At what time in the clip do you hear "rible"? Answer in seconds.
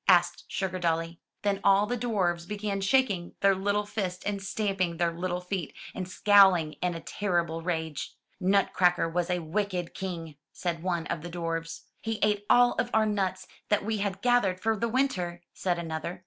7.45-7.63